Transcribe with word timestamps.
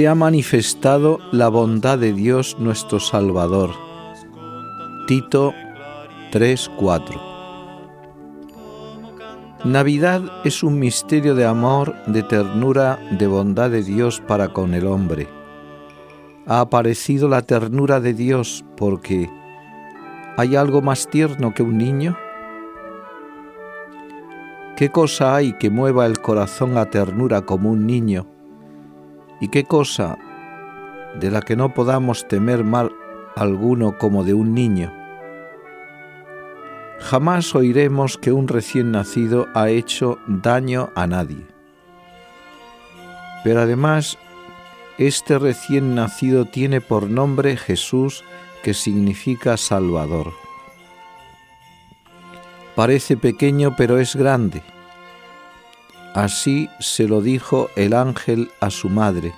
Se 0.00 0.08
ha 0.08 0.14
manifestado 0.14 1.18
la 1.30 1.50
bondad 1.50 1.98
de 1.98 2.14
Dios 2.14 2.56
nuestro 2.58 3.00
Salvador. 3.00 3.68
Tito 5.06 5.52
3:4 6.32 7.20
Navidad 9.62 10.22
es 10.42 10.62
un 10.62 10.78
misterio 10.78 11.34
de 11.34 11.44
amor, 11.44 11.94
de 12.06 12.22
ternura, 12.22 12.98
de 13.10 13.26
bondad 13.26 13.68
de 13.68 13.82
Dios 13.82 14.22
para 14.26 14.54
con 14.54 14.72
el 14.72 14.86
hombre. 14.86 15.28
Ha 16.46 16.60
aparecido 16.60 17.28
la 17.28 17.42
ternura 17.42 18.00
de 18.00 18.14
Dios 18.14 18.64
porque 18.78 19.28
¿hay 20.38 20.56
algo 20.56 20.80
más 20.80 21.08
tierno 21.08 21.52
que 21.52 21.62
un 21.62 21.76
niño? 21.76 22.16
¿Qué 24.78 24.88
cosa 24.88 25.36
hay 25.36 25.52
que 25.58 25.68
mueva 25.68 26.06
el 26.06 26.22
corazón 26.22 26.78
a 26.78 26.86
ternura 26.86 27.42
como 27.42 27.70
un 27.70 27.86
niño? 27.86 28.39
¿Y 29.40 29.48
qué 29.48 29.64
cosa 29.64 30.18
de 31.18 31.30
la 31.30 31.40
que 31.40 31.56
no 31.56 31.72
podamos 31.72 32.28
temer 32.28 32.62
mal 32.62 32.92
alguno 33.34 33.96
como 33.96 34.22
de 34.22 34.34
un 34.34 34.54
niño? 34.54 34.92
Jamás 36.98 37.54
oiremos 37.54 38.18
que 38.18 38.32
un 38.32 38.46
recién 38.46 38.92
nacido 38.92 39.48
ha 39.54 39.70
hecho 39.70 40.18
daño 40.26 40.90
a 40.94 41.06
nadie. 41.06 41.46
Pero 43.42 43.62
además, 43.62 44.18
este 44.98 45.38
recién 45.38 45.94
nacido 45.94 46.44
tiene 46.44 46.82
por 46.82 47.08
nombre 47.08 47.56
Jesús, 47.56 48.22
que 48.62 48.74
significa 48.74 49.56
Salvador. 49.56 50.34
Parece 52.74 53.16
pequeño, 53.16 53.74
pero 53.74 53.98
es 53.98 54.14
grande 54.14 54.62
Así 56.14 56.68
se 56.80 57.06
lo 57.06 57.20
dijo 57.20 57.70
el 57.76 57.94
ángel 57.94 58.50
a 58.60 58.70
su 58.70 58.88
madre, 58.88 59.32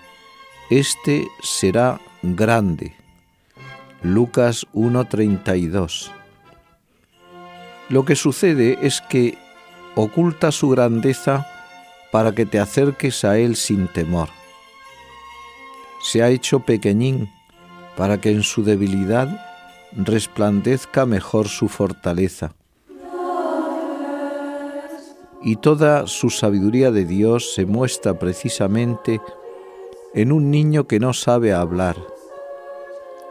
Este 0.70 1.28
será 1.42 2.00
grande. 2.22 2.94
Lucas 4.02 4.66
1:32. 4.72 6.10
Lo 7.90 8.06
que 8.06 8.16
sucede 8.16 8.78
es 8.80 9.02
que 9.02 9.36
oculta 9.96 10.50
su 10.50 10.70
grandeza 10.70 11.46
para 12.10 12.32
que 12.32 12.46
te 12.46 12.58
acerques 12.58 13.22
a 13.24 13.36
Él 13.36 13.56
sin 13.56 13.86
temor. 13.88 14.30
Se 16.00 16.22
ha 16.22 16.30
hecho 16.30 16.60
pequeñín 16.60 17.30
para 17.96 18.18
que 18.18 18.30
en 18.30 18.42
su 18.42 18.64
debilidad 18.64 19.28
resplandezca 19.92 21.04
mejor 21.04 21.48
su 21.48 21.68
fortaleza 21.68 22.54
y 25.42 25.56
toda 25.56 26.06
su 26.06 26.30
sabiduría 26.30 26.90
de 26.90 27.04
Dios 27.04 27.52
se 27.54 27.66
muestra 27.66 28.18
precisamente 28.18 29.20
en 30.14 30.32
un 30.32 30.50
niño 30.50 30.86
que 30.86 31.00
no 31.00 31.12
sabe 31.12 31.52
hablar, 31.52 31.96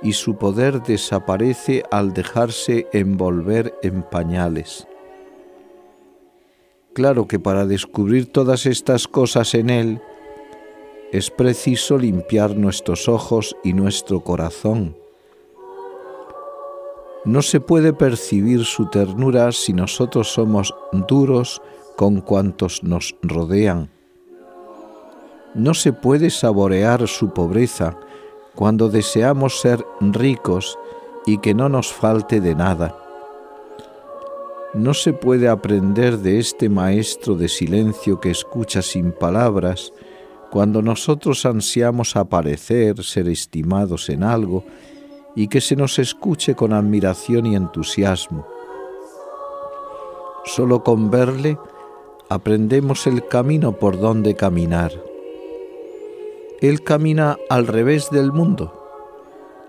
y 0.02 0.14
su 0.14 0.36
poder 0.36 0.82
desaparece 0.82 1.84
al 1.92 2.14
dejarse 2.14 2.88
envolver 2.92 3.78
en 3.84 4.04
pañales. 4.04 4.88
Claro 6.94 7.28
que 7.28 7.40
para 7.40 7.66
descubrir 7.66 8.32
todas 8.32 8.66
estas 8.66 9.08
cosas 9.08 9.54
en 9.54 9.70
Él, 9.70 10.02
es 11.12 11.30
preciso 11.30 11.98
limpiar 11.98 12.56
nuestros 12.56 13.08
ojos 13.08 13.56
y 13.64 13.74
nuestro 13.74 14.22
corazón. 14.22 14.98
No 17.24 17.42
se 17.42 17.60
puede 17.60 17.94
percibir 17.94 18.66
su 18.66 18.90
ternura 18.90 19.52
si 19.52 19.74
nosotros 19.74 20.34
somos 20.34 20.74
duros 21.08 21.62
con 21.96 22.22
cuantos 22.22 22.84
nos 22.84 23.16
rodean. 23.22 23.90
No 25.54 25.74
se 25.74 25.92
puede 25.94 26.30
saborear 26.30 27.08
su 27.08 27.34
pobreza 27.34 27.98
cuando 28.56 28.90
deseamos 28.90 29.60
ser 29.60 29.86
ricos 30.00 30.78
y 31.26 31.38
que 31.40 31.54
no 31.54 31.70
nos 31.70 31.92
falte 31.92 32.42
de 32.42 32.56
nada. 32.56 32.96
No 34.74 34.94
se 34.94 35.12
puede 35.12 35.50
aprender 35.50 36.20
de 36.20 36.40
este 36.40 36.70
maestro 36.70 37.36
de 37.36 37.50
silencio 37.50 38.22
que 38.22 38.32
escucha 38.32 38.82
sin 38.82 39.12
palabras 39.12 39.92
cuando 40.50 40.82
nosotros 40.82 41.46
ansiamos 41.46 42.16
aparecer, 42.16 43.04
ser 43.04 43.28
estimados 43.28 44.10
en 44.10 44.24
algo 44.24 44.64
y 45.36 45.48
que 45.48 45.62
se 45.62 45.76
nos 45.76 46.00
escuche 46.00 46.56
con 46.56 46.74
admiración 46.74 47.46
y 47.46 47.56
entusiasmo. 47.56 48.46
Solo 50.44 50.84
con 50.84 51.10
verle 51.10 51.58
aprendemos 52.32 53.08
el 53.08 53.28
camino 53.28 53.74
por 53.74 54.00
donde 54.00 54.36
caminar. 54.36 54.94
Él 56.62 56.82
camina 56.82 57.38
al 57.50 57.68
revés 57.68 58.10
del 58.10 58.32
mundo, 58.32 58.72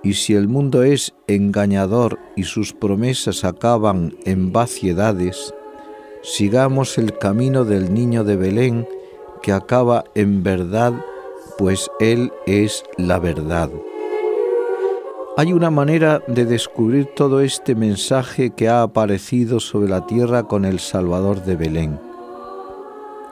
y 0.04 0.14
si 0.14 0.34
el 0.34 0.46
mundo 0.46 0.84
es 0.84 1.12
engañador 1.26 2.20
y 2.36 2.44
sus 2.44 2.72
promesas 2.72 3.42
acaban 3.42 4.14
en 4.26 4.52
vaciedades, 4.52 5.52
sigamos 6.22 6.98
el 6.98 7.18
camino 7.18 7.64
del 7.64 7.92
niño 7.92 8.22
de 8.22 8.36
Belén 8.36 8.88
que 9.42 9.50
acaba 9.50 10.04
en 10.14 10.44
verdad, 10.44 10.92
pues 11.58 11.90
Él 11.98 12.32
es 12.46 12.84
la 12.96 13.18
verdad. 13.18 13.70
Hay 15.36 15.52
una 15.52 15.70
manera 15.70 16.22
de 16.28 16.44
descubrir 16.44 17.06
todo 17.06 17.40
este 17.40 17.74
mensaje 17.74 18.50
que 18.50 18.68
ha 18.68 18.82
aparecido 18.82 19.58
sobre 19.58 19.88
la 19.88 20.06
tierra 20.06 20.44
con 20.44 20.64
el 20.64 20.78
Salvador 20.78 21.42
de 21.44 21.56
Belén 21.56 22.11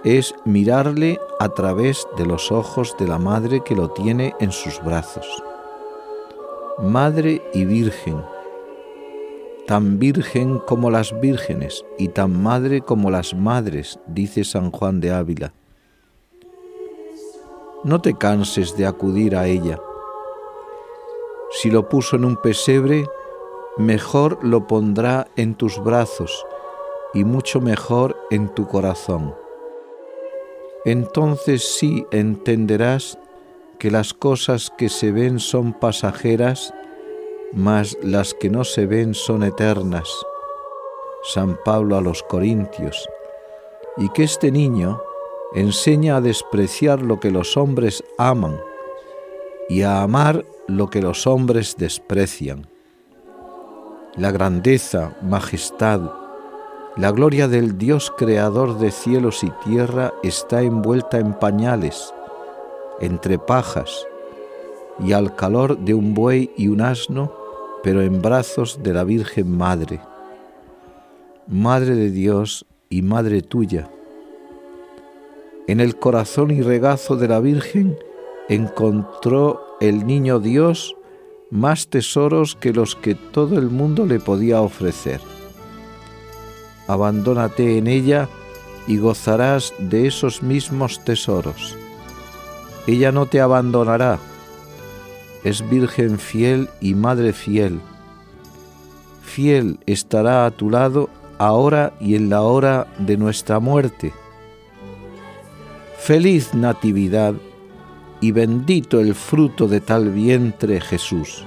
es 0.04 0.34
mirarle 0.44 1.20
a 1.38 1.50
través 1.50 2.08
de 2.16 2.24
los 2.24 2.50
ojos 2.50 2.96
de 2.98 3.06
la 3.06 3.18
madre 3.18 3.62
que 3.62 3.74
lo 3.74 3.90
tiene 3.90 4.34
en 4.40 4.50
sus 4.50 4.82
brazos. 4.82 5.26
Madre 6.78 7.42
y 7.52 7.66
Virgen, 7.66 8.22
tan 9.66 9.98
virgen 9.98 10.58
como 10.58 10.90
las 10.90 11.18
vírgenes 11.20 11.84
y 11.98 12.08
tan 12.08 12.42
madre 12.42 12.80
como 12.80 13.10
las 13.10 13.34
madres, 13.34 13.98
dice 14.06 14.44
San 14.44 14.70
Juan 14.70 15.00
de 15.00 15.12
Ávila. 15.12 15.52
No 17.84 18.00
te 18.00 18.14
canses 18.14 18.76
de 18.76 18.86
acudir 18.86 19.36
a 19.36 19.46
ella. 19.46 19.78
Si 21.50 21.70
lo 21.70 21.88
puso 21.88 22.16
en 22.16 22.24
un 22.24 22.36
pesebre, 22.36 23.06
mejor 23.76 24.38
lo 24.42 24.66
pondrá 24.66 25.28
en 25.36 25.54
tus 25.54 25.82
brazos 25.82 26.46
y 27.12 27.24
mucho 27.24 27.60
mejor 27.60 28.16
en 28.30 28.48
tu 28.54 28.66
corazón 28.66 29.34
entonces 30.84 31.62
sí 31.62 32.06
entenderás 32.10 33.18
que 33.78 33.90
las 33.90 34.14
cosas 34.14 34.70
que 34.76 34.88
se 34.88 35.12
ven 35.12 35.38
son 35.38 35.72
pasajeras, 35.72 36.72
mas 37.52 37.96
las 38.02 38.34
que 38.34 38.50
no 38.50 38.64
se 38.64 38.86
ven 38.86 39.14
son 39.14 39.42
eternas. 39.42 40.08
San 41.22 41.58
Pablo 41.64 41.96
a 41.96 42.00
los 42.00 42.22
Corintios, 42.22 43.08
y 43.96 44.08
que 44.10 44.24
este 44.24 44.50
niño 44.50 45.02
enseña 45.54 46.16
a 46.16 46.20
despreciar 46.20 47.02
lo 47.02 47.20
que 47.20 47.30
los 47.30 47.56
hombres 47.56 48.02
aman 48.18 48.58
y 49.68 49.82
a 49.82 50.02
amar 50.02 50.44
lo 50.66 50.88
que 50.88 51.02
los 51.02 51.26
hombres 51.26 51.76
desprecian. 51.76 52.66
La 54.16 54.30
grandeza, 54.30 55.16
majestad, 55.22 56.19
la 56.96 57.12
gloria 57.12 57.46
del 57.46 57.78
Dios 57.78 58.12
creador 58.16 58.78
de 58.78 58.90
cielos 58.90 59.44
y 59.44 59.50
tierra 59.64 60.12
está 60.24 60.62
envuelta 60.62 61.18
en 61.18 61.34
pañales, 61.34 62.12
entre 63.00 63.38
pajas, 63.38 64.06
y 64.98 65.12
al 65.12 65.36
calor 65.36 65.78
de 65.78 65.94
un 65.94 66.14
buey 66.14 66.50
y 66.56 66.66
un 66.66 66.80
asno, 66.80 67.32
pero 67.84 68.02
en 68.02 68.20
brazos 68.20 68.82
de 68.82 68.92
la 68.92 69.04
Virgen 69.04 69.56
Madre. 69.56 70.00
Madre 71.46 71.94
de 71.94 72.10
Dios 72.10 72.66
y 72.88 73.02
Madre 73.02 73.42
tuya. 73.42 73.88
En 75.68 75.78
el 75.78 75.96
corazón 75.96 76.50
y 76.50 76.60
regazo 76.60 77.16
de 77.16 77.28
la 77.28 77.38
Virgen 77.38 77.96
encontró 78.48 79.76
el 79.80 80.06
niño 80.06 80.40
Dios 80.40 80.96
más 81.50 81.86
tesoros 81.86 82.56
que 82.56 82.72
los 82.72 82.96
que 82.96 83.14
todo 83.14 83.58
el 83.58 83.70
mundo 83.70 84.06
le 84.06 84.18
podía 84.18 84.60
ofrecer. 84.60 85.20
Abandónate 86.90 87.78
en 87.78 87.86
ella 87.86 88.28
y 88.88 88.98
gozarás 88.98 89.72
de 89.78 90.08
esos 90.08 90.42
mismos 90.42 91.04
tesoros. 91.04 91.76
Ella 92.88 93.12
no 93.12 93.26
te 93.26 93.40
abandonará, 93.40 94.18
es 95.44 95.68
Virgen 95.70 96.18
fiel 96.18 96.68
y 96.80 96.94
Madre 96.94 97.32
fiel. 97.32 97.78
Fiel 99.22 99.78
estará 99.86 100.46
a 100.46 100.50
tu 100.50 100.68
lado 100.68 101.08
ahora 101.38 101.92
y 102.00 102.16
en 102.16 102.28
la 102.28 102.42
hora 102.42 102.88
de 102.98 103.16
nuestra 103.16 103.60
muerte. 103.60 104.12
Feliz 105.96 106.54
Natividad 106.54 107.34
y 108.20 108.32
bendito 108.32 108.98
el 108.98 109.14
fruto 109.14 109.68
de 109.68 109.80
tal 109.80 110.10
vientre 110.10 110.80
Jesús. 110.80 111.44